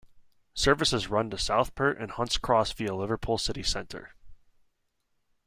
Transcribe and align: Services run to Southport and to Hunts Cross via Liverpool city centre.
Services 0.55 1.09
run 1.09 1.29
to 1.29 1.37
Southport 1.37 1.99
and 1.99 2.07
to 2.07 2.13
Hunts 2.15 2.39
Cross 2.39 2.71
via 2.73 2.95
Liverpool 2.95 3.37
city 3.37 3.61
centre. 3.61 4.15